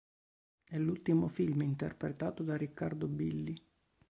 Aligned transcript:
È 0.63 0.79
l'ultimo 0.79 1.27
film 1.27 1.61
interpretato 1.61 2.41
da 2.41 2.57
Riccardo 2.57 3.07
Billi. 3.07 3.53